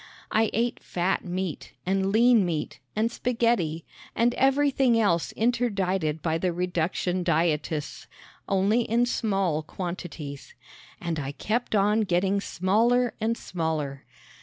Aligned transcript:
I 0.31 0.49
ate 0.51 0.81
fat 0.81 1.23
meat 1.23 1.73
and 1.85 2.11
lean 2.11 2.43
meat 2.43 2.79
and 2.95 3.11
spaghetti, 3.11 3.85
and 4.15 4.33
everything 4.33 4.99
else 4.99 5.31
interdicted 5.33 6.23
by 6.23 6.39
the 6.39 6.51
reduction 6.51 7.21
dietists 7.21 8.07
only 8.49 8.81
in 8.81 9.05
small 9.05 9.61
quantities! 9.61 10.55
And 10.99 11.19
I 11.19 11.33
kept 11.33 11.75
on 11.75 12.01
getting 12.01 12.41
smaller 12.41 13.13
and 13.21 13.37
smaller. 13.37 14.03